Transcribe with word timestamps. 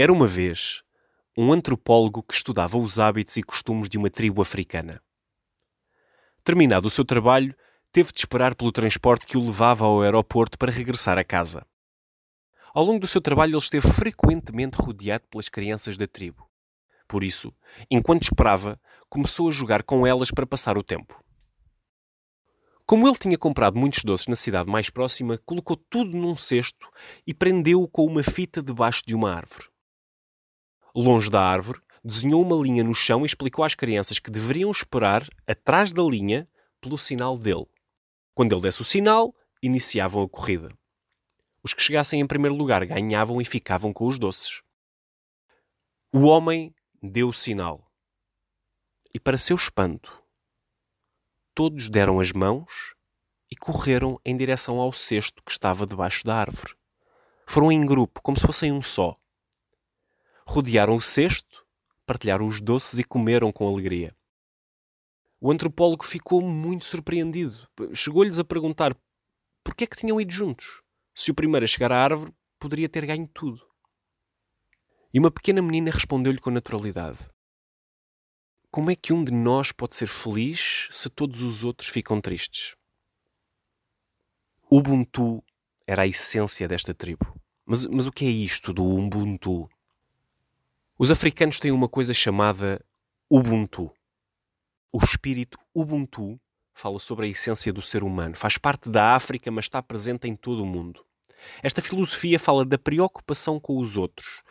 Era 0.00 0.10
uma 0.10 0.26
vez 0.26 0.82
um 1.36 1.52
antropólogo 1.52 2.22
que 2.22 2.32
estudava 2.32 2.78
os 2.78 2.98
hábitos 2.98 3.36
e 3.36 3.42
costumes 3.42 3.86
de 3.86 3.98
uma 3.98 4.08
tribo 4.08 4.40
africana. 4.40 4.98
Terminado 6.42 6.88
o 6.88 6.90
seu 6.90 7.04
trabalho, 7.04 7.54
teve 7.92 8.10
de 8.10 8.20
esperar 8.20 8.54
pelo 8.54 8.72
transporte 8.72 9.26
que 9.26 9.36
o 9.36 9.44
levava 9.44 9.84
ao 9.84 10.00
aeroporto 10.00 10.56
para 10.56 10.72
regressar 10.72 11.18
a 11.18 11.22
casa. 11.22 11.66
Ao 12.72 12.82
longo 12.82 12.98
do 12.98 13.06
seu 13.06 13.20
trabalho, 13.20 13.50
ele 13.50 13.58
esteve 13.58 13.92
frequentemente 13.92 14.78
rodeado 14.80 15.24
pelas 15.30 15.50
crianças 15.50 15.98
da 15.98 16.06
tribo. 16.06 16.48
Por 17.06 17.22
isso, 17.22 17.52
enquanto 17.90 18.22
esperava, 18.22 18.80
começou 19.06 19.50
a 19.50 19.52
jogar 19.52 19.82
com 19.82 20.06
elas 20.06 20.30
para 20.30 20.46
passar 20.46 20.78
o 20.78 20.82
tempo. 20.82 21.22
Como 22.86 23.06
ele 23.06 23.18
tinha 23.18 23.36
comprado 23.36 23.78
muitos 23.78 24.02
doces 24.02 24.28
na 24.28 24.34
cidade 24.34 24.70
mais 24.70 24.88
próxima, 24.88 25.36
colocou 25.44 25.76
tudo 25.76 26.16
num 26.16 26.34
cesto 26.34 26.88
e 27.26 27.34
prendeu-o 27.34 27.86
com 27.86 28.06
uma 28.06 28.22
fita 28.22 28.62
debaixo 28.62 29.02
de 29.06 29.14
uma 29.14 29.34
árvore. 29.34 29.69
Longe 30.94 31.30
da 31.30 31.42
árvore, 31.42 31.80
desenhou 32.04 32.42
uma 32.42 32.56
linha 32.56 32.82
no 32.82 32.94
chão 32.94 33.22
e 33.22 33.26
explicou 33.26 33.64
às 33.64 33.74
crianças 33.74 34.18
que 34.18 34.30
deveriam 34.30 34.70
esperar 34.70 35.28
atrás 35.46 35.92
da 35.92 36.02
linha 36.02 36.48
pelo 36.80 36.98
sinal 36.98 37.36
dele. 37.36 37.66
Quando 38.34 38.52
ele 38.54 38.62
desse 38.62 38.80
o 38.80 38.84
sinal, 38.84 39.34
iniciavam 39.62 40.22
a 40.22 40.28
corrida. 40.28 40.72
Os 41.62 41.74
que 41.74 41.82
chegassem 41.82 42.20
em 42.20 42.26
primeiro 42.26 42.56
lugar 42.56 42.84
ganhavam 42.86 43.40
e 43.40 43.44
ficavam 43.44 43.92
com 43.92 44.06
os 44.06 44.18
doces. 44.18 44.62
O 46.12 46.22
homem 46.22 46.74
deu 47.02 47.28
o 47.28 47.34
sinal. 47.34 47.86
E, 49.14 49.20
para 49.20 49.36
seu 49.36 49.56
espanto, 49.56 50.22
todos 51.54 51.88
deram 51.88 52.18
as 52.18 52.32
mãos 52.32 52.94
e 53.50 53.56
correram 53.56 54.18
em 54.24 54.36
direção 54.36 54.78
ao 54.78 54.92
cesto 54.92 55.42
que 55.44 55.52
estava 55.52 55.86
debaixo 55.86 56.24
da 56.24 56.36
árvore. 56.36 56.74
Foram 57.46 57.70
em 57.70 57.84
grupo, 57.84 58.22
como 58.22 58.38
se 58.38 58.46
fossem 58.46 58.72
um 58.72 58.80
só 58.80 59.19
rodearam 60.50 60.96
o 60.96 61.00
cesto, 61.00 61.64
partilharam 62.04 62.44
os 62.44 62.60
doces 62.60 62.98
e 62.98 63.04
comeram 63.04 63.52
com 63.52 63.68
alegria. 63.68 64.16
O 65.40 65.50
antropólogo 65.50 66.04
ficou 66.04 66.42
muito 66.42 66.84
surpreendido. 66.86 67.68
Chegou-lhes 67.94 68.40
a 68.40 68.44
perguntar 68.44 68.96
por 69.62 69.76
que 69.76 69.84
é 69.84 69.86
que 69.86 69.96
tinham 69.96 70.20
ido 70.20 70.32
juntos. 70.32 70.82
Se 71.14 71.30
o 71.30 71.34
primeiro 71.34 71.62
a 71.62 71.68
chegar 71.68 71.92
à 71.92 72.02
árvore 72.02 72.34
poderia 72.58 72.88
ter 72.88 73.06
ganho 73.06 73.28
tudo. 73.28 73.64
E 75.14 75.20
uma 75.20 75.30
pequena 75.30 75.62
menina 75.62 75.92
respondeu-lhe 75.92 76.40
com 76.40 76.50
naturalidade: 76.50 77.28
Como 78.72 78.90
é 78.90 78.96
que 78.96 79.12
um 79.12 79.22
de 79.22 79.32
nós 79.32 79.70
pode 79.70 79.94
ser 79.94 80.08
feliz 80.08 80.88
se 80.90 81.08
todos 81.08 81.42
os 81.42 81.62
outros 81.62 81.88
ficam 81.88 82.20
tristes? 82.20 82.74
Ubuntu 84.68 85.44
era 85.86 86.02
a 86.02 86.06
essência 86.08 86.66
desta 86.66 86.92
tribo. 86.92 87.40
Mas, 87.64 87.86
mas 87.86 88.08
o 88.08 88.12
que 88.12 88.24
é 88.24 88.28
isto 88.28 88.72
do 88.72 88.84
Ubuntu? 88.84 89.68
Os 91.02 91.10
africanos 91.10 91.58
têm 91.58 91.72
uma 91.72 91.88
coisa 91.88 92.12
chamada 92.12 92.78
Ubuntu. 93.30 93.90
O 94.92 94.98
espírito 95.02 95.58
Ubuntu 95.74 96.38
fala 96.74 96.98
sobre 96.98 97.26
a 97.26 97.30
essência 97.30 97.72
do 97.72 97.80
ser 97.80 98.02
humano. 98.02 98.36
Faz 98.36 98.58
parte 98.58 98.90
da 98.90 99.14
África, 99.14 99.50
mas 99.50 99.64
está 99.64 99.82
presente 99.82 100.28
em 100.28 100.36
todo 100.36 100.62
o 100.62 100.66
mundo. 100.66 101.02
Esta 101.62 101.80
filosofia 101.80 102.38
fala 102.38 102.66
da 102.66 102.76
preocupação 102.76 103.58
com 103.58 103.78
os 103.78 103.96
outros, 103.96 104.42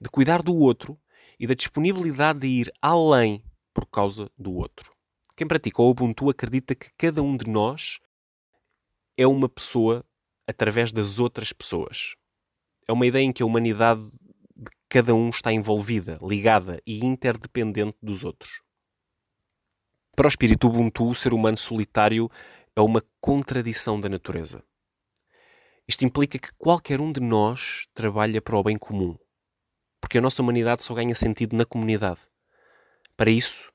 de 0.00 0.08
cuidar 0.08 0.42
do 0.42 0.56
outro 0.56 0.98
e 1.38 1.46
da 1.46 1.52
disponibilidade 1.52 2.38
de 2.38 2.46
ir 2.46 2.72
além 2.80 3.44
por 3.74 3.84
causa 3.84 4.30
do 4.38 4.54
outro. 4.54 4.94
Quem 5.36 5.46
pratica 5.46 5.82
o 5.82 5.90
Ubuntu 5.90 6.30
acredita 6.30 6.74
que 6.74 6.88
cada 6.96 7.22
um 7.22 7.36
de 7.36 7.46
nós 7.46 7.98
é 9.14 9.26
uma 9.26 9.46
pessoa 9.46 10.02
através 10.48 10.90
das 10.90 11.18
outras 11.18 11.52
pessoas. 11.52 12.14
É 12.88 12.94
uma 12.94 13.06
ideia 13.06 13.24
em 13.24 13.32
que 13.34 13.42
a 13.42 13.46
humanidade 13.46 14.10
cada 14.88 15.14
um 15.14 15.28
está 15.28 15.52
envolvida, 15.52 16.18
ligada 16.22 16.80
e 16.86 17.04
interdependente 17.04 17.98
dos 18.02 18.24
outros. 18.24 18.62
Para 20.16 20.26
o 20.26 20.28
espírito 20.28 20.66
Ubuntu, 20.66 21.08
o 21.08 21.14
ser 21.14 21.32
humano 21.32 21.56
solitário 21.56 22.30
é 22.74 22.80
uma 22.80 23.02
contradição 23.20 24.00
da 24.00 24.08
natureza. 24.08 24.64
Isto 25.86 26.04
implica 26.04 26.38
que 26.38 26.52
qualquer 26.58 27.00
um 27.00 27.12
de 27.12 27.20
nós 27.20 27.86
trabalha 27.94 28.42
para 28.42 28.56
o 28.56 28.62
bem 28.62 28.76
comum, 28.76 29.16
porque 30.00 30.18
a 30.18 30.20
nossa 30.20 30.42
humanidade 30.42 30.82
só 30.82 30.94
ganha 30.94 31.14
sentido 31.14 31.56
na 31.56 31.64
comunidade. 31.64 32.20
Para 33.16 33.30
isso, 33.30 33.72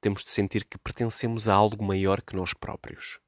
temos 0.00 0.22
de 0.22 0.30
sentir 0.30 0.64
que 0.64 0.78
pertencemos 0.78 1.48
a 1.48 1.54
algo 1.54 1.84
maior 1.84 2.22
que 2.22 2.36
nós 2.36 2.54
próprios. 2.54 3.18